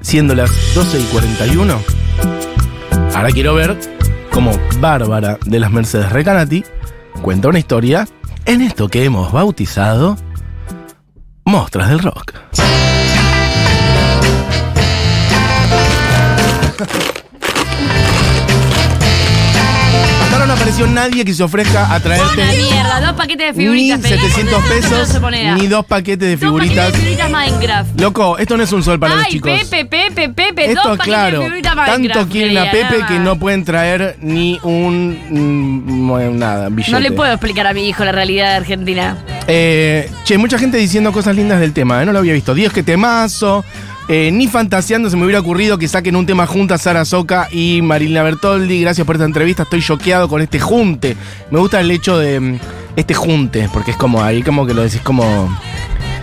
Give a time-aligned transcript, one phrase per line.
[0.00, 1.78] Siendo las 12 y 41,
[3.14, 3.76] ahora quiero ver
[4.30, 6.64] cómo Bárbara de las Mercedes Recanati
[7.20, 8.08] cuenta una historia
[8.46, 10.16] en esto que hemos bautizado
[11.44, 12.32] Mostras del Rock.
[20.66, 24.00] apareció nadie que se ofrezca a traerte Una mierda, dos paquetes de ni figuritas.
[24.00, 25.58] pedí 700 con pesos, 12 monedas.
[25.60, 26.92] ni dos paquetes de Dos paquetes figuritas.
[26.92, 28.00] de figuritas Minecraft.
[28.00, 29.48] Loco, esto no es un sol para los chicos.
[29.50, 31.38] Pepe, Pepe, Pepe, Esto dos claro.
[31.40, 31.86] de Minecraft.
[31.86, 35.16] Tanto quieren a Pepe que no pueden traer ni un.
[35.30, 36.90] mm, bueno, nada, billete.
[36.90, 39.16] No le puedo explicar a mi hijo la realidad de Argentina.
[39.46, 42.06] Eh, che, mucha gente diciendo cosas lindas del tema, ¿eh?
[42.06, 42.54] no lo había visto.
[42.54, 43.64] Dios, que temazo.
[44.08, 47.80] Eh, ni fantaseando se me hubiera ocurrido que saquen un tema juntas Sara Soca y
[47.82, 48.80] Marilina Bertoldi.
[48.80, 49.64] Gracias por esta entrevista.
[49.64, 51.16] Estoy choqueado con este junte.
[51.50, 52.58] Me gusta el hecho de mm,
[52.94, 55.48] este junte, porque es como ahí como que lo decís como.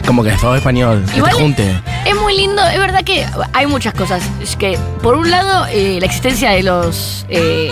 [0.06, 1.04] Como que es todo español.
[1.16, 1.82] Igual- este junte.
[2.06, 4.22] Es muy lindo, es verdad que hay muchas cosas.
[4.42, 7.72] Es que, por un lado, eh, la existencia de los eh,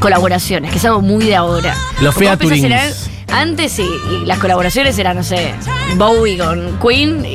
[0.00, 1.74] colaboraciones, que es algo muy de ahora.
[2.00, 3.10] Los featurings.
[3.30, 5.52] Antes sí, y las colaboraciones eran, no sé,
[5.96, 7.34] Bowie con Queen y,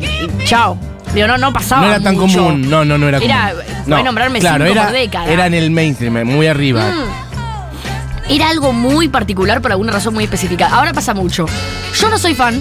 [0.00, 0.78] y chao.
[1.14, 1.82] Digo, no, no pasaba.
[1.82, 2.38] No era tan mucho.
[2.44, 2.68] común.
[2.68, 3.30] No, no, no era común.
[3.30, 3.54] Era-
[3.86, 5.26] no, nombrarme claro, cinco era, por década.
[5.30, 6.82] Era en el mainstream, muy arriba.
[6.90, 8.32] Mm.
[8.32, 10.68] Era algo muy particular por alguna razón muy específica.
[10.68, 11.46] Ahora pasa mucho.
[12.00, 12.60] Yo no soy fan,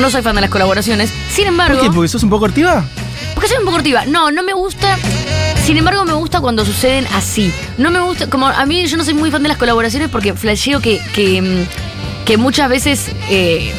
[0.00, 1.12] no soy fan de las colaboraciones.
[1.30, 1.78] Sin embargo.
[1.78, 1.94] ¿Por qué?
[1.94, 2.84] ¿Porque sos un poco ortiva?
[3.34, 4.06] Porque soy un poco cortiva.
[4.06, 4.96] No, no me gusta.
[5.64, 7.52] Sin embargo, me gusta cuando suceden así.
[7.78, 8.28] No me gusta.
[8.28, 11.00] Como a mí, yo no soy muy fan de las colaboraciones porque flasheo que.
[11.14, 13.10] que, mm, que muchas veces.
[13.28, 13.74] eh,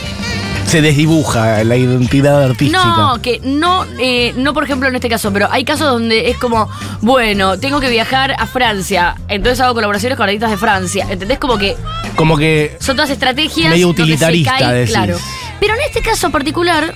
[0.65, 2.83] Se desdibuja la identidad artística.
[2.83, 6.37] no, que no, eh, no por ejemplo en este caso, pero hay casos donde es
[6.37, 6.69] como,
[7.01, 11.07] bueno, tengo que viajar a Francia, entonces hago colaboraciones con artistas de Francia.
[11.09, 11.37] ¿Entendés?
[11.39, 11.77] Como que
[12.15, 13.69] Como que son todas estrategias.
[13.71, 14.91] Medio utilitarista, cae, decís.
[14.91, 15.17] Claro.
[15.59, 16.95] Pero en este caso particular,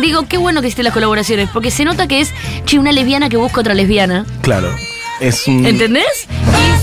[0.00, 2.30] digo, qué bueno que existen las colaboraciones, porque se nota que es,
[2.64, 4.26] che, una lesbiana que busca otra lesbiana.
[4.42, 4.74] Claro.
[5.20, 5.66] Es un.
[5.66, 6.26] ¿Entendés?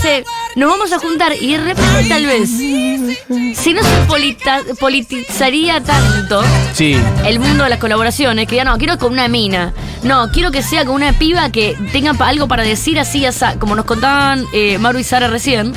[0.00, 5.82] Dice, nos vamos a juntar y de repente tal vez, si no se polita- politizaría
[5.82, 6.40] tanto
[6.72, 6.96] Sí.
[7.24, 9.72] el mundo de las colaboraciones, que ya no, quiero con una mina,
[10.04, 13.74] no, quiero que sea con una piba que tenga algo para decir así, así como
[13.74, 15.72] nos contaban eh, Maru y Sara recién,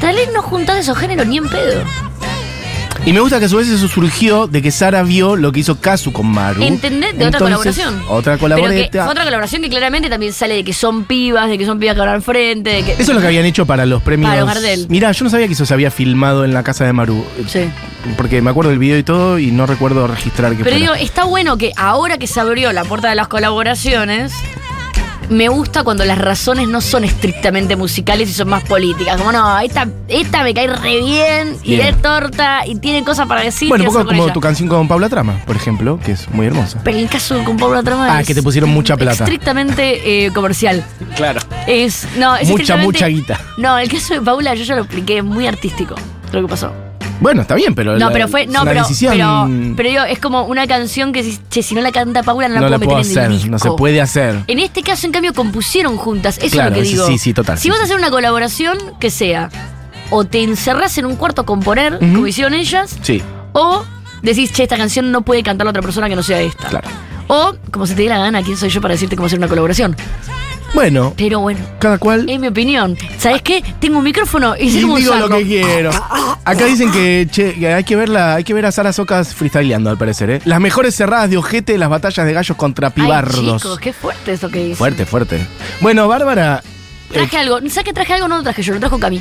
[0.00, 1.84] tal vez no juntás esos géneros ni en pedo.
[3.08, 5.60] Y me gusta que a su vez eso surgió de que Sara vio lo que
[5.60, 6.62] hizo Kazu con Maru.
[6.62, 7.16] ¿Entendés?
[7.16, 8.02] De otra Entonces, colaboración.
[8.06, 9.08] Otra Pero que colaboración.
[9.08, 12.00] otra colaboración que claramente también sale de que son pibas, de que son pibas que
[12.00, 12.92] van al frente, de que.
[12.92, 14.28] Eso es lo que habían hecho para los premios.
[14.30, 14.86] Para los Gardel.
[14.90, 17.24] Mira, yo no sabía que eso se había filmado en la casa de Maru.
[17.46, 17.60] Sí.
[18.18, 20.92] Porque me acuerdo del video y todo y no recuerdo registrar que Pero fuera.
[20.92, 24.34] digo, está bueno que ahora que se abrió la puerta de las colaboraciones,
[25.30, 29.16] me gusta cuando las razones no son estrictamente musicales y son más políticas.
[29.18, 31.88] Como no, esta, esta me cae re bien y Bien.
[31.88, 33.68] es torta y tiene cosas para decir.
[33.68, 34.32] bueno, un poco como ella.
[34.32, 36.80] tu canción con Paula Trama, por ejemplo, que es muy hermosa.
[36.84, 39.24] Pero el caso con Paula Trama Ah, es que te pusieron mucha plata.
[39.24, 40.84] Estrictamente eh, comercial.
[41.16, 41.40] Claro.
[41.66, 43.40] Es, no, es Mucha, mucha guita.
[43.56, 45.94] No, el caso de Paula yo ya lo expliqué, es muy artístico
[46.32, 46.72] lo que pasó.
[47.20, 47.92] Bueno, está bien, pero.
[47.94, 48.46] No, la- pero fue.
[48.46, 49.12] No, pero, decisión.
[49.12, 49.48] pero.
[49.76, 52.54] Pero digo, es como una canción que si, che, si no la canta Paula no
[52.54, 53.50] la no la puedo puedo meter en hacer, el disco.
[53.50, 54.44] no se puede hacer.
[54.46, 56.38] En este caso, en cambio, compusieron juntas.
[56.38, 57.06] Eso Claro, es lo que digo.
[57.06, 59.50] sí, sí, total, Si sí, vas a hacer una colaboración, que sea.
[60.10, 62.12] O te encerrás en un cuarto a componer, Ujú.
[62.14, 62.96] como hicieron ellas.
[63.02, 63.84] Sí, O
[64.22, 66.68] decís, che, esta canción no puede cantar la otra persona que no sea esta.
[66.68, 66.88] claro.
[67.26, 69.48] O, como se te dé la gana, ¿quién soy yo para decirte cómo hacer una
[69.48, 69.94] colaboración?
[70.74, 72.28] Bueno, Pero bueno, cada cual.
[72.28, 72.96] es mi opinión.
[73.18, 73.64] ¿Sabes qué?
[73.80, 75.90] Tengo un micrófono y Y sé cómo digo lo que quiero.
[76.44, 79.90] Acá dicen que, che, que hay que verla, hay que ver a Sara Socas freestyleando,
[79.90, 80.40] al parecer, ¿eh?
[80.44, 83.62] Las mejores cerradas de ojete de las batallas de gallos contra Ay, pibardos.
[83.62, 84.76] chicos, qué fuerte eso que dice.
[84.76, 85.40] fuerte, fuerte.
[85.80, 86.62] Bueno, Bárbara.
[87.10, 87.58] eh, Traje algo.
[87.70, 88.28] ¿Sabes que traje algo?
[88.28, 89.20] No lo traje yo, lo trajo Cami.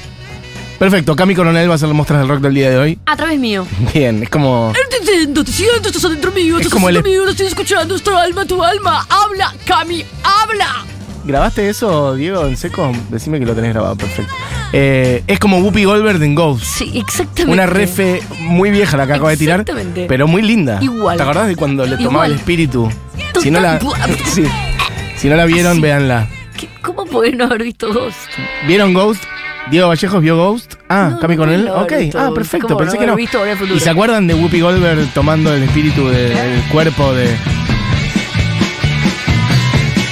[0.80, 3.00] perfecto, Cami Coronel va a hacer las muestras del rock del día de hoy.
[3.06, 3.66] A través mío.
[3.94, 4.74] Bien, es como.
[4.90, 7.96] Te siento, te siento, estás adentro mío, Es estás como el- mío, lo estoy escuchando,
[7.96, 9.06] es tu alma, tu alma.
[9.10, 10.86] Habla, Cami, habla.
[11.28, 12.92] ¿Grabaste eso, Diego, en seco?
[13.10, 14.34] Decime que lo tenés grabado, perfecto.
[14.74, 16.64] Eh, es como Whoopi Goldberg en Ghost.
[16.64, 17.52] Sí, exactamente.
[17.54, 19.60] Una refe muy vieja la que acabo de tirar.
[19.60, 20.06] Exactamente.
[20.08, 20.80] Pero muy linda.
[20.82, 21.18] Igual.
[21.18, 22.32] ¿Te acordás de cuando le tomaba Igual.
[22.32, 22.90] el espíritu?
[23.34, 23.44] Total.
[23.44, 23.80] Si no la,
[24.26, 24.44] sí.
[25.18, 25.82] si no la vieron, Así.
[25.82, 26.28] véanla.
[26.58, 28.18] ¿Qué- ¿Cómo podés no haber visto Ghost?
[28.66, 29.24] ¿Vieron Ghost?
[29.70, 30.76] ¿Diego Vallejos vio Ghost?
[30.88, 31.68] Ah, No, Cami no con él.
[31.68, 32.68] haber Ok, ah, perfecto.
[32.68, 33.76] ¿Cómo Pensé no que no.
[33.76, 37.36] ¿Y se acuerdan de Whoopi Goldberg tomando el espíritu del cuerpo de.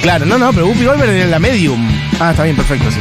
[0.06, 1.84] Claro, no, no, pero Whoopi Goldberg era la medium.
[2.20, 3.00] Ah, está bien, perfecto, sí.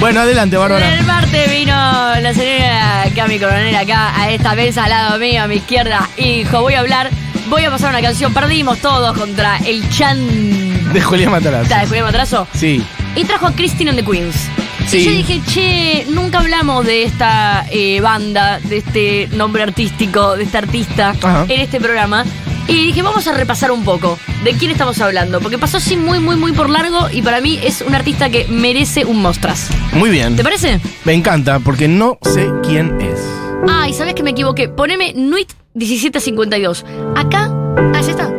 [0.00, 0.94] Bueno, adelante, Bárbara.
[0.94, 5.46] El martes vino la señora Cami Coronel acá a esta mesa al lado mío, a
[5.46, 6.08] mi izquierda.
[6.16, 7.10] Y dijo, voy a hablar,
[7.50, 8.32] voy a pasar una canción.
[8.32, 11.74] Perdimos todos contra el Chan De Julián Matarazzo.
[11.74, 12.48] de Julián Matrazo.
[12.54, 12.82] Sí.
[13.16, 14.48] Y trajo a Christine and the Queens.
[14.88, 15.00] Sí.
[15.00, 20.44] Y yo dije, che, nunca hablamos de esta eh, banda, de este nombre artístico, de
[20.44, 21.44] este artista Ajá.
[21.50, 22.24] en este programa.
[22.66, 26.18] Y dije, vamos a repasar un poco de quién estamos hablando, porque pasó así muy,
[26.18, 29.68] muy, muy por largo y para mí es un artista que merece un mostras.
[29.92, 30.36] Muy bien.
[30.36, 30.80] ¿Te parece?
[31.04, 33.20] Me encanta porque no sé quién es.
[33.68, 34.68] Ay, ¿sabes que me equivoqué?
[34.68, 36.84] Poneme Nuit 1752.
[37.16, 37.50] Acá.
[37.94, 38.33] Ah, ya está.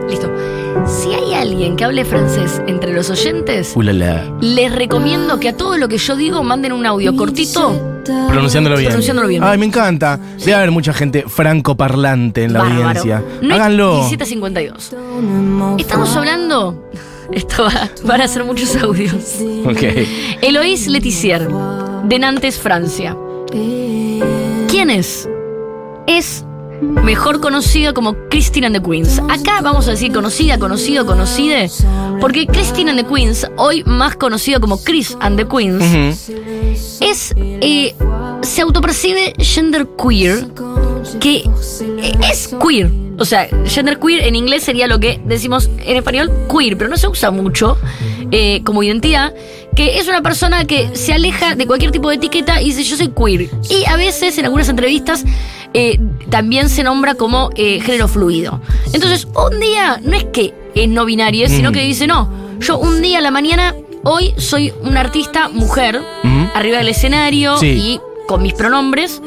[1.46, 4.26] Alguien que hable francés entre los oyentes, Ulala.
[4.42, 8.02] les recomiendo que a todo lo que yo digo manden un audio cortito.
[8.04, 8.88] Pronunciándolo bien.
[8.90, 9.44] Pronunciándolo bien.
[9.44, 10.20] Ay, me encanta.
[10.40, 12.82] Debe haber mucha gente francoparlante en la Bárbaro.
[12.88, 13.24] audiencia.
[13.42, 13.94] Nuit Háganlo.
[14.10, 14.96] 1752.
[15.78, 16.90] Estamos hablando.
[17.32, 19.36] Esto va, van a ser muchos audios.
[19.66, 19.84] Ok.
[20.42, 21.48] Eloïse Letizier,
[22.06, 23.16] de Nantes, Francia.
[24.68, 25.30] ¿Quién es?
[26.08, 26.44] Es
[26.82, 29.20] mejor conocida como Christine and the Queens.
[29.30, 31.70] Acá vamos a decir conocida, conocido, conocide,
[32.20, 36.30] porque Christine and the Queens, hoy más conocido como Chris and the Queens,
[37.02, 37.94] es eh,
[38.42, 40.48] se autopercibe gender queer,
[41.20, 42.92] que eh, es queer.
[43.18, 46.98] O sea, gender queer en inglés sería lo que decimos en español queer, pero no
[46.98, 47.78] se usa mucho
[48.32, 49.34] eh, como identidad,
[49.76, 52.98] que es una persona que se aleja de cualquier tipo de etiqueta y dice yo
[52.98, 53.50] soy queer.
[53.70, 55.24] Y a veces en algunas entrevistas
[55.78, 56.00] eh,
[56.30, 58.62] también se nombra como eh, género fluido.
[58.94, 61.74] Entonces, un día no es que es no binaria, sino Mm.
[61.74, 62.30] que dice, no,
[62.60, 66.50] yo un día a la mañana, hoy soy una artista mujer, Ujú.
[66.54, 67.68] arriba del escenario Sí.
[67.68, 69.22] y con mis pronombres.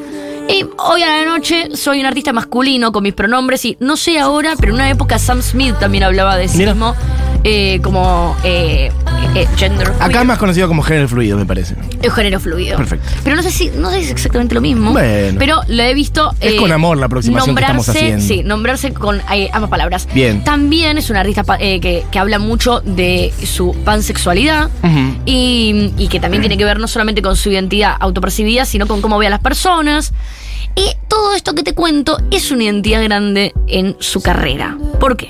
[0.49, 4.19] Y hoy a la noche soy un artista masculino con mis pronombres y no sé
[4.19, 6.73] ahora, pero en una época Sam Smith también hablaba de sí Mira.
[6.73, 6.95] mismo
[7.45, 8.91] eh, como eh,
[9.35, 11.75] eh, gender Acá es más conocido como género fluido, me parece.
[12.03, 12.77] eh, género fluido.
[12.77, 13.09] Perfecto.
[13.25, 14.93] Pero no sé si no sé si es exactamente lo mismo.
[14.93, 15.39] Bueno.
[15.39, 16.35] Pero lo he visto.
[16.41, 18.25] Es con amor la aproximación que estamos nombrarse- haciendo.
[18.25, 20.09] Sí, nombrarse con eh, ambas palabras.
[20.15, 20.43] Bien.
[20.45, 24.71] También es un artista eh, que, que habla mucho de su pansexualidad.
[24.83, 25.17] Ujú.
[25.27, 29.01] Y, y que también tiene que ver no solamente con su identidad autopercibida, sino con
[29.01, 30.13] cómo ve a las personas.
[30.75, 34.77] Y todo esto que te cuento es una identidad grande en su carrera.
[35.01, 35.29] ¿Por qué?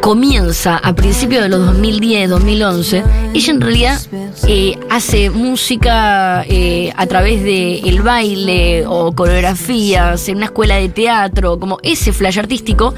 [0.00, 3.02] Comienza a principios de los 2010, 2011.
[3.34, 4.00] Ella en realidad
[4.46, 10.88] eh, hace música eh, a través de el baile o coreografías en una escuela de
[10.88, 12.94] teatro, como ese flash artístico.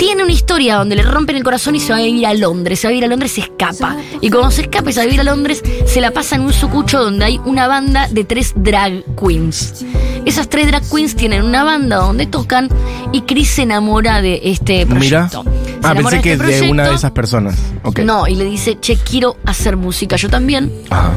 [0.00, 2.80] Tiene una historia donde le rompen el corazón y se va a vivir a Londres.
[2.80, 3.96] Se va a vivir a Londres y se escapa.
[4.22, 6.40] Y cuando se escapa y se va a vivir a Londres, se la pasa en
[6.42, 9.84] un sucucho donde hay una banda de tres drag queens.
[10.24, 12.68] Esas tres drag queens tienen una banda donde tocan
[13.12, 15.28] y Chris se enamora de este Mira.
[15.28, 15.44] proyecto.
[15.44, 17.56] Se Ah, pensé que este de una de esas personas.
[18.02, 20.72] No, y le dice, che, quiero hacer música yo también.
[20.88, 21.12] Ajá.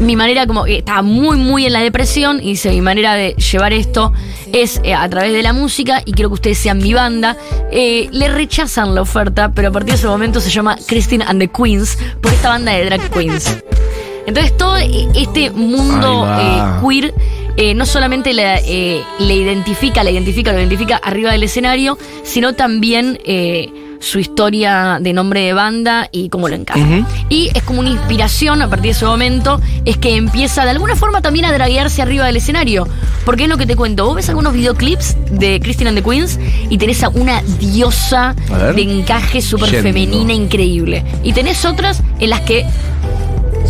[0.00, 3.34] Mi manera como que estaba muy, muy en la depresión y dice, mi manera de
[3.34, 4.12] llevar esto
[4.52, 7.36] es eh, a través de la música y quiero que ustedes sean mi banda.
[7.70, 11.40] Eh, le rechazan la oferta, pero a partir de ese momento se llama Christine and
[11.40, 13.58] the Queens por esta banda de drag queens.
[14.26, 17.14] Entonces todo este mundo eh, queer
[17.56, 22.52] eh, no solamente la, eh, le identifica, la identifica, lo identifica arriba del escenario, sino
[22.52, 26.98] también eh, su historia de nombre de banda y cómo lo encarna.
[26.98, 27.06] Ujú.
[27.28, 30.96] Y es como una inspiración a partir de ese momento, es que empieza de alguna
[30.96, 32.86] forma también a draguearse arriba del escenario.
[33.24, 36.38] Porque es lo que te cuento, vos ves algunos videoclips de Christine and the Queens
[36.70, 41.04] y tenés a una diosa A de encaje súper femenina increíble.
[41.24, 42.64] Y tenés otras en las que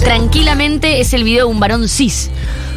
[0.02, 2.30] tranquilamente es el video de un varón cis.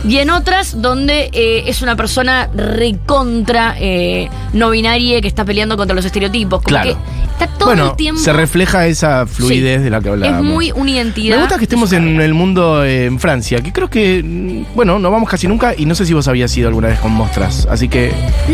[0.08, 5.76] Y en otras donde eh, es una persona recontra eh, no binaria que está peleando
[5.76, 6.62] contra los estereotipos.
[6.62, 6.92] Como Claro.
[6.92, 8.22] que está todo bueno, el tiempo.
[8.22, 9.84] se refleja esa fluidez Sí.
[9.84, 10.44] de la que Es hablábamos.
[10.54, 11.36] muy una identidad.
[11.36, 15.00] Me gusta que estemos en el mundo eh, en Francia, que creo que, mm, bueno,
[15.00, 17.68] no vamos casi nunca y no sé si vos habías ido alguna vez con Mostras,
[17.70, 18.12] así que,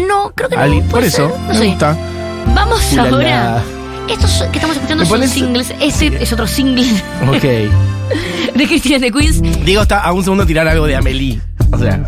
[0.08, 0.82] No, creo que no.
[0.90, 1.66] Por eso, ser, no me sé.
[1.68, 1.98] gusta.
[2.54, 3.64] Vamos ahora.
[4.08, 5.74] Estos que estamos escuchando ¿Me son pones- singles.
[5.82, 6.86] Ese es otro single
[7.28, 7.42] Ok.
[8.56, 9.42] de Christine de Queens.
[9.66, 11.42] Diego está a un segundo tirar algo de Amelie.
[11.72, 12.08] O sea,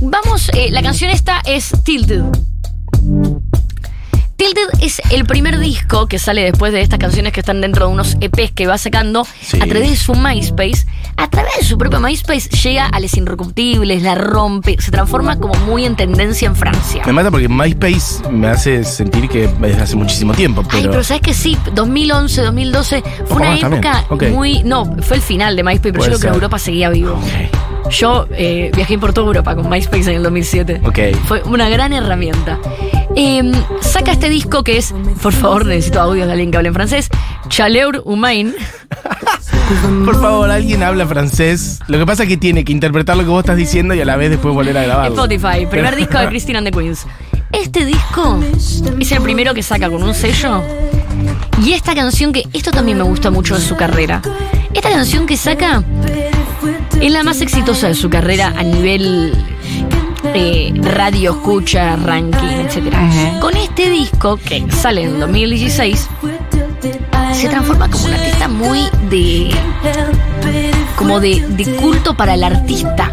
[0.00, 2.22] Vamos, eh, la canción esta es Tilted.
[4.48, 7.92] Tilted es el primer disco que sale después de estas canciones que están dentro de
[7.92, 9.58] unos EPs que va sacando Sí.
[9.60, 10.86] a través de su MySpace.
[11.18, 15.52] A través de su propio MySpace llega a Les Irrecuptibles, la rompe, se transforma como
[15.66, 17.02] muy en tendencia en Francia.
[17.04, 20.90] me mata porque MySpace me hace sentir que es desde hace muchísimo tiempo, Ay, pero...
[20.92, 24.62] pero sabes que sí, 2011, 2012 fue una época muy.
[24.62, 26.34] No, fue el final de MySpace, pero Puede yo creo que en.
[26.34, 27.12] Europa seguía vivo.
[27.14, 27.77] Ok.
[27.90, 30.82] Yo eh, viajé por toda Europa con MySpace en el 2007.
[30.84, 30.98] Ok.
[31.26, 32.58] Fue una gran herramienta.
[33.16, 36.74] Eh, saca este disco que es, por favor, necesito audios de alguien que hable en
[36.74, 37.08] francés,
[37.48, 38.54] Chaleur Humain.
[40.04, 41.80] Por favor, alguien habla francés.
[41.88, 44.04] Lo que pasa es que tiene que interpretar lo que vos estás diciendo y a
[44.04, 45.14] la vez después volver a grabarlo.
[45.14, 47.06] Spotify, primer disco de Christine and the Queens.
[47.52, 48.40] Este disco
[48.98, 50.62] es el primero que saca con un sello.
[51.62, 54.22] Y esta canción que, esto también me gusta mucho de su carrera.
[54.72, 55.82] Esta canción que saca
[57.00, 59.32] es la más exitosa de su carrera a nivel
[60.34, 62.94] eh, radio escucha, ranking, etc.
[63.40, 66.08] Con este disco, que sale en 2016,
[67.32, 68.80] se transforma como un artista muy
[69.10, 69.50] de.
[70.96, 73.10] como de, de culto para el artista.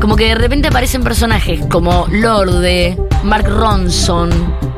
[0.00, 4.30] Como que de repente aparecen personajes como Lorde, Mark Ronson,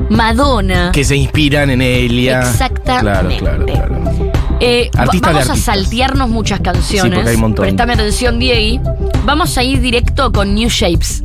[0.09, 0.91] Madonna.
[0.93, 2.39] Que se inspiran en Elia.
[2.41, 3.37] Exactamente.
[3.37, 4.28] Claro, claro, claro.
[4.61, 7.13] Eh, vamos a saltearnos muchas Sí, canciones.
[7.15, 7.63] porque hay un montón.
[7.63, 8.83] Prestame atención, Diego.
[9.25, 11.23] Vamos a ir directo con New Shapes.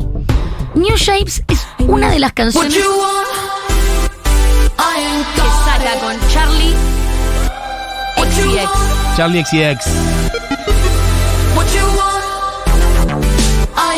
[0.75, 2.75] New Shapes es una de las canciones
[5.35, 6.75] que saca con Charlie
[8.17, 9.17] XCX.
[9.17, 9.87] Charlie XCX.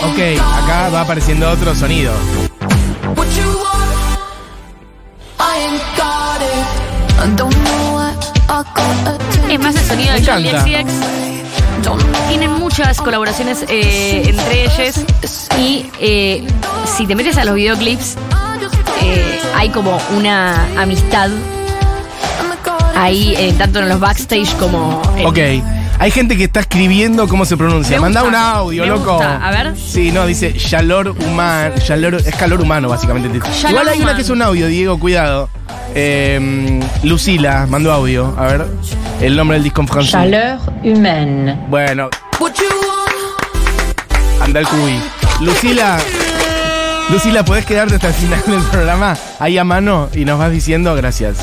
[0.04, 2.12] Ok, acá va apareciendo otro sonido.
[9.50, 10.50] Es más el sonido de Charlie.
[10.50, 10.92] XCX.
[12.28, 14.96] Tienen muchas colaboraciones eh, entre ellos.
[15.58, 16.46] Y eh,
[16.96, 18.16] si te metes a los videoclips,
[19.02, 21.30] eh, hay como una amistad
[22.96, 25.38] ahí, eh, tanto en los backstage como en, Ok.
[25.98, 27.96] Hay gente que está escribiendo cómo se pronuncia.
[27.96, 29.12] Me Manda gusta, un audio, me loco.
[29.12, 29.36] gusta.
[29.46, 29.74] A ver.
[29.76, 31.74] Sí, no, dice calor humano.
[31.74, 33.40] es calor humano, básicamente.
[33.68, 35.48] Igual hay una que es un audio, Diego, cuidado.
[35.98, 38.34] Eh, Lucila mandó audio.
[38.36, 38.66] A ver,
[39.22, 40.12] el nombre del disco en francés.
[40.12, 41.58] Chaleur humaine.
[41.68, 42.10] Bueno,
[44.40, 45.00] anda el cubi.
[45.40, 45.98] Lucila.
[47.10, 50.94] Lucila, ¿podés quedarte hasta el final del programa ahí a mano y nos vas diciendo
[50.94, 51.38] gracias?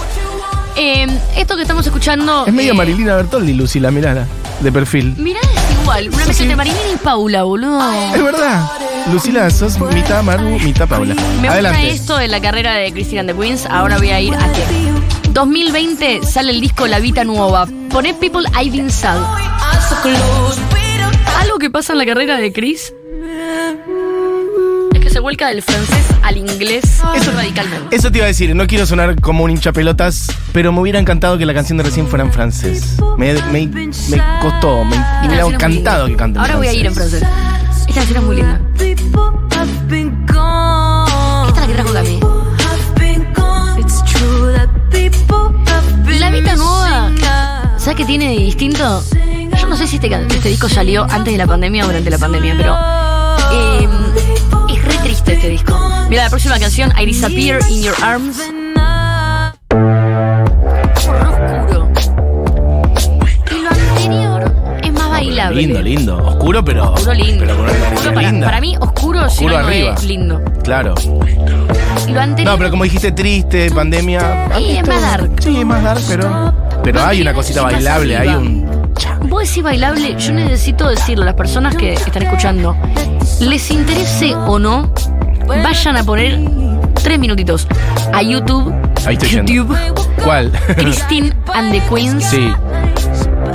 [0.75, 2.45] Eh, esto que estamos escuchando.
[2.45, 4.27] Es medio eh, Marilina Bertoldi, Lucila, mirala,
[4.59, 5.15] de perfil.
[5.17, 6.09] Mirá, es igual.
[6.09, 6.43] Una mezcla sí.
[6.43, 7.91] entre Marilina y Paula, boludo.
[8.13, 8.69] Es verdad.
[9.11, 11.15] Lucila, sos mitad Maru, mitad Paula.
[11.41, 11.79] Me Adelante.
[11.81, 13.65] gusta esto de la carrera de Christina and the Queens.
[13.65, 14.63] Ahora voy a ir a qué.
[15.31, 17.67] 2020 sale el disco La Vita Nueva.
[17.89, 19.17] Poné People I've Been Sad.
[21.41, 22.93] Algo que pasa en la carrera de Chris
[24.93, 26.83] es que se vuelca del francés al inglés
[27.15, 27.95] Eso- radicalmente.
[27.95, 30.99] Eso te iba a decir, no quiero sonar como un hincha pelotas, pero me hubiera
[30.99, 32.95] encantado que la canción de recién fuera en francés.
[33.17, 36.85] Me, me, me costó, me, me hubiera encantado que cante en Ahora voy a ir
[36.85, 37.23] en francés.
[37.93, 38.59] Esta canción es muy linda.
[38.73, 38.99] Esta es
[41.59, 42.19] la que trajo Cami.
[46.19, 47.11] La Vita Nueva,
[47.77, 49.03] ¿sabes qué tiene de distinto?
[49.59, 52.17] Yo no sé si este, este disco salió antes de la pandemia o durante la
[52.17, 52.75] pandemia, pero
[53.51, 53.87] eh,
[54.73, 55.79] es re triste este disco.
[56.09, 58.52] Mira la próxima canción, I Disappear in Your Arms.
[65.53, 66.17] Lindo, lindo.
[66.17, 66.93] Oscuro, pero.
[66.93, 67.39] Oscuro lindo.
[67.45, 68.47] Pero con una Oscuro para, linda.
[68.47, 69.95] para mí, oscuro, Oscuro arriba.
[70.05, 70.41] lindo.
[70.63, 70.93] Claro.
[72.07, 72.53] Y lo anterior.
[72.53, 74.49] No, pero como dijiste, triste, pandemia.
[74.57, 75.31] Sí, es más dark.
[75.39, 76.53] Sí, es más dark, pero.
[76.83, 78.73] Pero hay una cosita bailable, hay un.
[79.29, 82.75] Vos decís bailable, yo necesito decirlo a las personas que están escuchando,
[83.39, 84.91] les interese o no,
[85.47, 86.39] vayan a poner
[87.01, 87.67] tres minutitos
[88.13, 88.73] a YouTube,
[89.05, 89.51] Ahí estoy yendo.
[89.51, 89.77] YouTube,
[90.23, 90.51] ¿Cuál?
[90.75, 92.49] Christine and the Queens sí.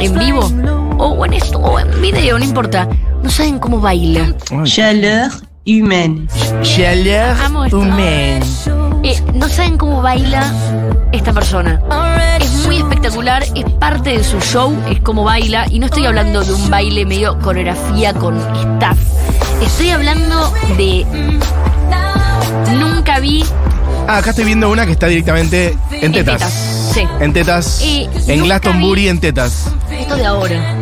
[0.00, 0.50] en vivo
[0.98, 2.88] o en esto o en video, no importa.
[3.22, 4.34] No saben cómo baila.
[4.64, 5.30] Chaleur
[5.66, 6.26] humaine.
[6.62, 7.36] Chaleur
[7.72, 8.44] humaine.
[9.04, 10.52] Eh, no saben cómo baila
[11.12, 11.80] esta persona.
[12.40, 16.42] Es muy espectacular, es parte de su show, es como baila, y no estoy hablando
[16.44, 18.98] de un baile medio coreografía con staff.
[19.62, 21.04] Estoy hablando de.
[22.78, 23.44] Nunca vi
[24.06, 26.42] Ah, acá estoy viendo una que está directamente en tetas.
[26.94, 27.02] Sí.
[27.20, 27.82] En tetas.
[27.84, 29.70] Eh, en Glastonbury vi- en tetas.
[29.90, 30.74] Esto de ahora.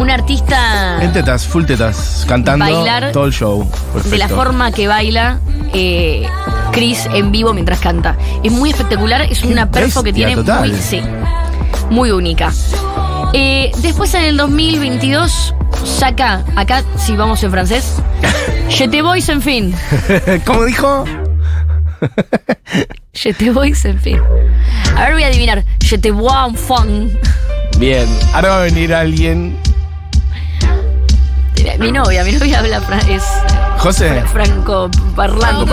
[0.00, 2.24] Un artista En tetas, full tetas.
[2.26, 3.70] Cantando Bailar todo el show.
[3.92, 4.08] Perfecto.
[4.08, 5.38] de la forma que baila
[5.74, 6.26] eh,
[6.72, 8.16] Chris en vivo mientras canta.
[8.42, 10.70] Es muy espectacular, es una perfo que tiene total.
[10.70, 11.02] muy, sí,
[11.90, 12.50] muy única.
[13.34, 15.54] Eh, después en el 2022
[15.84, 17.96] saca, acá si vamos en francés,
[18.70, 19.74] Je te voy en fin.
[20.46, 21.04] ¿Cómo dijo?
[23.12, 24.18] Je te voy en fin.
[24.96, 25.62] A ver, voy a adivinar.
[25.80, 27.18] Je te vois en fin.
[27.78, 28.08] Bien.
[28.32, 29.58] Ahora va a venir alguien.
[31.78, 33.22] Mi novia, mi novia habla fra- es
[33.78, 34.22] José.
[34.32, 35.72] franco parlante.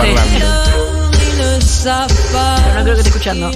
[1.84, 3.50] Pero no creo que esté escuchando.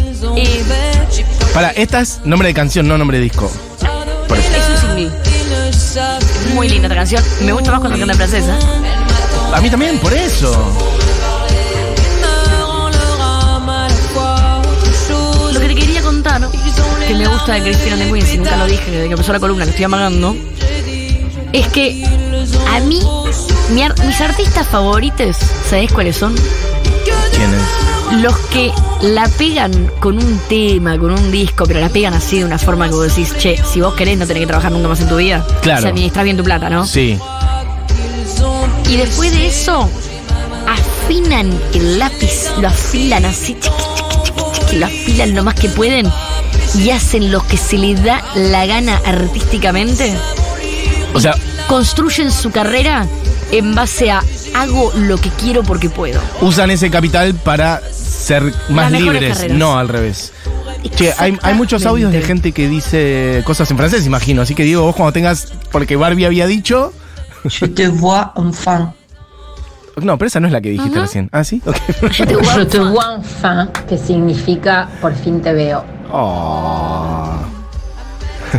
[1.54, 3.50] Para, esta es nombre de canción, no nombre de disco.
[4.28, 4.49] Por eso.
[4.56, 6.54] es un single.
[6.54, 7.22] Muy linda esta canción.
[7.42, 8.58] Me gusta más cuando canta en francés, ¿eh?
[9.54, 10.50] A mí también, por eso.
[15.52, 16.49] Lo que te quería contar,
[17.06, 19.40] que me gusta de Cristina de Queens, y nunca lo dije desde que empezó la
[19.40, 20.34] columna, que estoy amagando,
[21.52, 22.02] es que
[22.68, 23.00] a mí,
[23.70, 25.37] mi ar- mis artistas favoritos,
[25.68, 26.34] ¿sabés cuáles son?
[27.34, 28.22] ¿Quién es?
[28.22, 28.70] Los que
[29.00, 32.87] la pegan con un tema, con un disco, pero la pegan así de una forma
[32.88, 35.16] que vos decís, che, si vos querés no tenés que trabajar nunca más en tu
[35.16, 35.44] vida.
[35.62, 35.78] Claro.
[35.78, 36.87] O sea, administrás bien tu plata, ¿no?
[36.87, 37.18] Sí.
[38.90, 39.88] Y después de eso,
[40.68, 45.68] afinan el lápiz, lo afilan así, chiqui, chiqui, chiqui, chiqui, lo afilan lo más que
[45.68, 46.11] pueden
[46.75, 50.14] y hacen lo que se les da la gana artísticamente.
[51.14, 51.35] O sea,
[51.69, 53.07] Construyen su carrera
[53.50, 54.23] en base a
[54.54, 56.21] hago lo que quiero porque puedo.
[56.40, 59.59] usan ese capital para ser más libres, carreras.
[59.59, 60.33] no al revés.
[60.97, 64.42] Che, hay, hay muchos audios de gente que dice cosas en francés, imagino.
[64.42, 65.52] Así que Diego, vos cuando tengas.
[65.71, 66.92] Porque Barbie había dicho.
[67.49, 68.88] Je te vois enfin.
[70.02, 71.28] No, pero esa no es la que dijiste recién.
[71.33, 71.61] Ah, sí.
[71.66, 71.76] Ok.
[72.12, 75.85] Yo te Je te vois enfin, que significa por fin te veo.
[76.11, 77.37] Oh.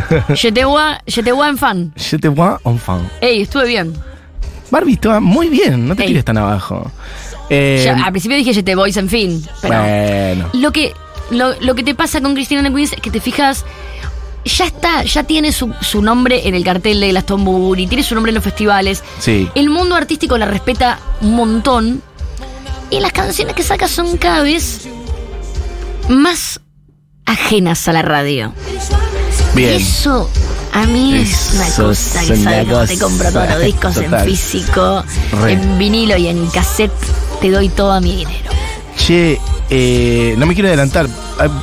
[0.34, 1.92] Je te vois, je te vois en fan.
[1.96, 3.00] Je te vois enfin.
[3.20, 3.92] Ey, estuve bien.
[4.70, 5.86] Barbie, estaba muy bien.
[5.88, 6.08] No te Ey.
[6.08, 6.90] tires tan abajo.
[7.50, 9.44] Eh, Ya, al principio dije je te en fin.
[9.60, 10.48] Pero bueno.
[10.54, 10.92] lo que,
[11.30, 13.64] lo, lo que te pasa con Cristina de Queens es que te fijas.
[14.44, 18.28] Ya está, ya tiene su, su nombre en el cartel de Glastonbury, tiene su nombre
[18.30, 19.02] en los festivales.
[19.18, 19.48] Sí.
[19.54, 22.02] El mundo artístico la respeta un montón.
[22.90, 24.86] Y las canciones que saca son cada vez
[26.10, 26.60] más
[27.24, 28.52] ajenas a la radio.
[29.54, 29.74] Bien.
[29.80, 30.28] Eso
[30.72, 34.20] a mí es una cosa que sabe cómo te compro todos los discos total.
[34.20, 35.04] en físico,
[35.42, 35.52] Re.
[35.52, 36.92] en vinilo y en cassette.
[37.40, 38.50] Te doy todo mi dinero.
[38.96, 39.38] Che,
[39.70, 41.06] eh, no me quiero adelantar.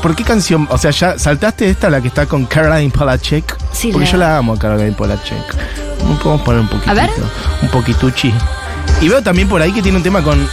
[0.01, 0.67] ¿Por qué canción?
[0.69, 3.57] O sea, ya saltaste esta, la que está con Caroline Polachek.
[3.73, 5.55] Sí, Porque la- yo la amo a Caroline Polachek.
[6.07, 6.91] ¿No podemos poner un poquitito?
[6.91, 7.09] A ver.
[7.61, 8.33] Un poquituchi.
[9.01, 10.47] Y veo también por ahí que tiene un tema con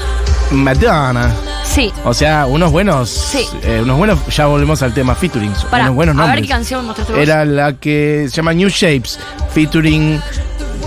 [0.52, 1.30] Madonna.
[1.68, 3.10] Sí, O sea, unos buenos.
[3.10, 3.46] Sí.
[3.62, 4.18] eh, unos buenos.
[4.34, 5.52] Ya volvemos al tema featuring.
[5.70, 6.46] para unos buenos a ver nombres.
[6.46, 7.22] qué canción mostraste vos.
[7.22, 9.18] Era la que se llama New Shapes,
[9.52, 10.20] featuring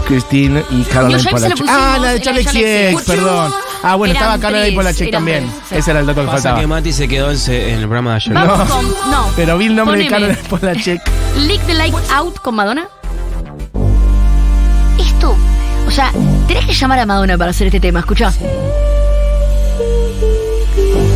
[0.08, 1.66] Christine y Caroline Polachek.
[1.70, 3.54] Ah, la de Charlie X, perdón.
[3.84, 5.48] Ah, bueno, Eran estaba Caroline Polachek también.
[5.48, 5.76] tres, sí.
[5.76, 6.60] Ese era el dato que Pasa faltaba.
[6.60, 8.34] que Mati se quedó en, el programa de ayer.
[8.34, 8.68] No.
[8.68, 8.90] con.
[9.12, 9.30] No.
[9.36, 11.02] Pero vi el nombre de Caroline Polachek.
[11.38, 12.88] Lick the Light Out con Madonna.
[15.00, 15.36] Esto.
[15.88, 16.12] O sea,
[16.48, 18.34] tenés que llamar a Madonna para hacer este tema, escuchá.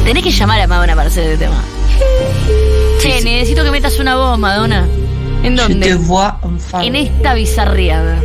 [0.05, 1.61] Tenés que llamar a Madonna para hacer este tema.
[3.01, 4.87] Che, necesito que metas una voz, Madonna.
[5.43, 5.95] ¿En Je te dónde?
[5.95, 6.81] vois enfin.
[6.83, 8.19] En esta bizarriada.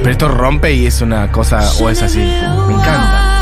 [0.00, 2.18] Pero esto rompe y es una cosa, o es así.
[2.18, 3.37] Me encanta.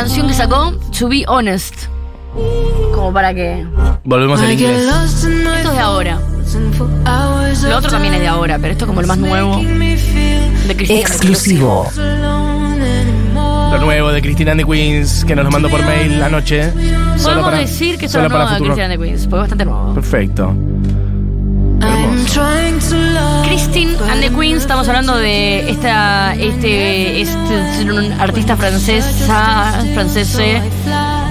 [0.00, 1.74] Canción que sacó, To Be Honest.
[2.94, 3.66] Como para que.
[4.04, 4.86] Volvemos al inglés.
[4.86, 6.18] Esto es de ahora.
[7.68, 11.00] Lo otro también es de ahora, pero esto es como lo más nuevo de Cristina.
[11.00, 11.86] Exclusivo.
[13.34, 16.72] Lo nuevo de Cristina the Queens, que nos lo mandó por mail anoche.
[17.22, 18.64] Podemos decir que es solo lo nuevo para de.
[18.64, 19.94] Cristina de Queens, porque es bastante nuevo.
[19.94, 20.54] Perfecto.
[23.44, 30.36] Christine and the Queens, estamos hablando de esta, este, este es un artista francesa, francés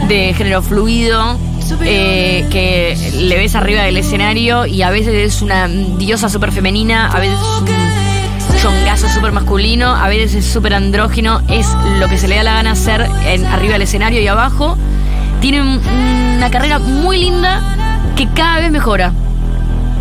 [0.10, 1.38] de género fluido,
[1.84, 7.08] eh, que le ves arriba del escenario y a veces es una diosa súper femenina,
[7.08, 11.66] a veces es un chongazo súper masculino, a veces es súper andrógino, es
[11.98, 14.78] lo que se le da la gana hacer en, arriba del escenario y abajo.
[15.40, 15.80] Tiene un-
[16.36, 17.62] una carrera muy linda
[18.18, 19.14] que cada vez mejora.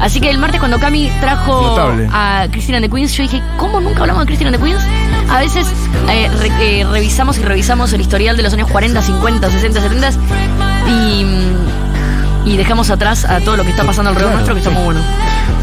[0.00, 2.08] Así que el martes cuando Cami trajo Notable.
[2.12, 4.82] a Christina and the Queens, yo dije, ¿cómo nunca hablamos de Christina and the Queens?
[5.30, 5.66] A veces
[6.08, 10.10] eh, re- eh, revisamos y revisamos el historial de los años 40, 50, 60, 70
[10.88, 11.26] y,
[12.52, 14.76] y dejamos atrás a todo lo que está pasando alrededor Claro, nuestro, que está sí.
[14.76, 15.00] muy bueno.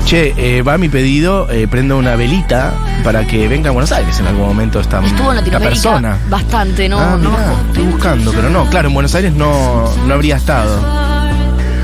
[0.05, 4.19] Che, eh, va mi pedido, eh, prendo una velita para que venga a Buenos Aires
[4.19, 6.17] en algún momento esta, Estuvo en esta Latinoamérica persona.
[6.29, 6.99] bastante, ¿no?
[6.99, 11.04] ah, no mirá, estoy buscando, pero no, claro, en Buenos Aires no, no habría estado.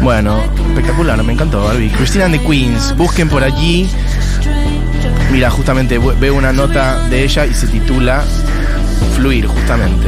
[0.01, 1.89] Bueno, espectacular, me encantó, Barbie.
[1.89, 3.87] Christina and the Queens, busquen por allí.
[5.31, 8.23] Mira, justamente veo una nota de ella y se titula
[9.15, 10.07] Fluir, justamente.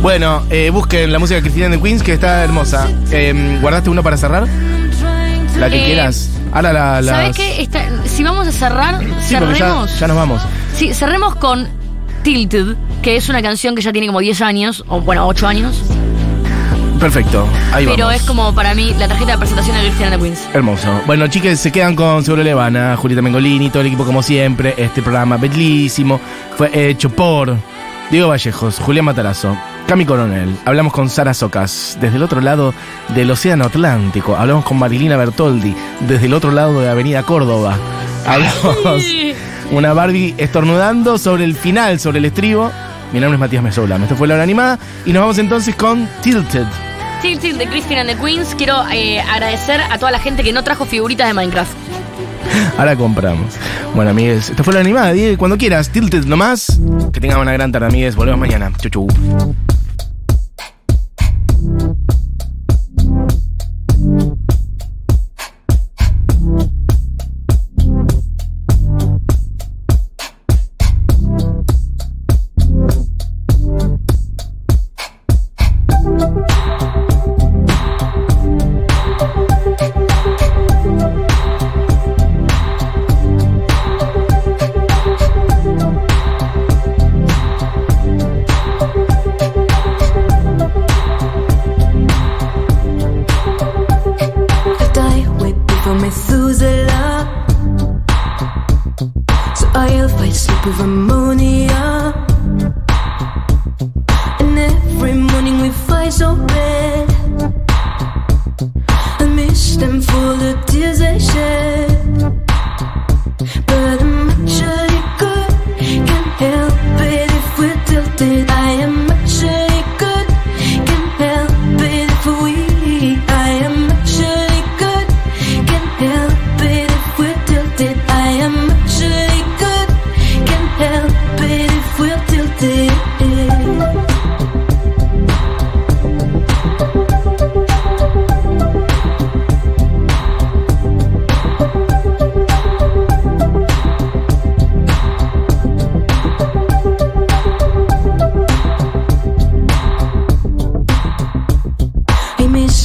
[0.00, 2.88] Bueno, eh, busquen la música de Christina and the Queens, que está hermosa.
[3.10, 4.46] Eh, ¿Guardaste uno para cerrar?
[5.58, 6.30] La que Eh, quieras.
[6.52, 7.62] Ahora la, las- ¿Sabes qué?
[7.62, 9.98] Está- si vamos a cerrar, Sí, porque ya, cerremos.
[10.00, 10.42] ya nos vamos.
[10.76, 11.68] Sí, cerremos con
[12.22, 15.82] Tilted, que es una canción que ya tiene como 10 años, o bueno, 8 años.
[17.04, 18.22] Perfecto, ahí Pero vamos.
[18.22, 20.48] es como para mí la tarjeta de presentación de Christian and the Queens.
[20.54, 21.02] Hermoso.
[21.04, 24.72] Bueno, chicas, se quedan con Seguro Levana, Julieta Mengolini, todo el equipo como siempre.
[24.78, 26.18] Este programa bellísimo
[26.56, 27.58] fue hecho por
[28.10, 29.54] Diego Vallejos, Julián Matarazo,
[29.86, 30.56] Cami Coronel.
[30.64, 32.72] Hablamos con Sara Socas, desde el otro lado
[33.14, 34.34] del Océano Atlántico.
[34.34, 35.76] Hablamos con Marilina Bertoldi,
[36.08, 37.76] desde el otro lado de Avenida Córdoba.
[38.26, 39.04] Hablamos
[39.72, 42.72] una Barbie estornudando sobre el final, sobre el estribo.
[43.12, 43.96] Mi nombre es Matías Mesola.
[43.96, 46.66] Esto fue La Hora Animada y nos vamos entonces con Tilted,
[47.24, 48.54] Still Till de Christine and the Queens.
[48.54, 51.72] Quiero eh, agradecer a toda la gente que no trajo figuritas de Minecraft.
[52.78, 53.54] Ahora compramos.
[53.94, 55.38] Bueno, amigues, esta fue la animada, Diego.
[55.38, 56.78] Cuando quieras, tilted nomás.
[57.14, 58.14] Que tengan una gran tarde, amigues.
[58.14, 58.70] Volvemos mañana.
[58.78, 59.06] Chu, chu.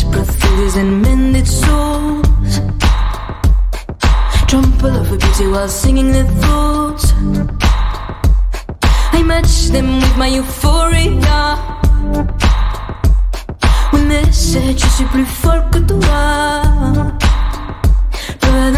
[0.04, 2.62] Prostheses and mended souls.
[4.48, 7.14] Trample over beauty while singing their thoughts.
[9.12, 11.58] I match them with my euphoria.
[13.92, 17.12] When they said je suis plus fort que toi.
[18.42, 18.76] But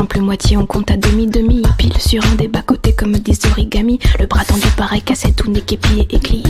[0.00, 1.60] Simple moitié, on compte à demi-demi.
[1.76, 3.98] Pile sur un des bas-côtés comme des origamis.
[4.18, 6.42] Le bras tendu pareil cassé, tout n'est qu'épié et plié.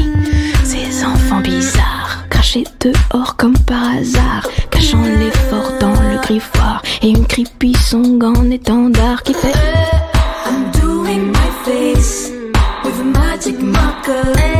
[0.63, 4.47] Ces enfants bizarres, crachés dehors comme par hasard.
[4.71, 6.81] Cachant l'effort dans le griffoir.
[7.03, 9.53] Et une creepy song en étendard qui fait.
[10.47, 12.31] I'm doing my face
[12.85, 14.60] with a magic marker.